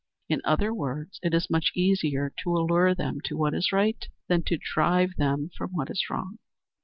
[0.27, 4.41] In other words, it is much easier to allure them to what is right than
[4.45, 6.39] to drive them from what is wrong.